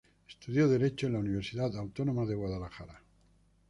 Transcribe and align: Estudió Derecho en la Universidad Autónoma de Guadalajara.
Estudió 0.27 0.67
Derecho 0.67 1.05
en 1.05 1.13
la 1.13 1.19
Universidad 1.19 1.75
Autónoma 1.77 2.25
de 2.25 2.33
Guadalajara. 2.33 3.03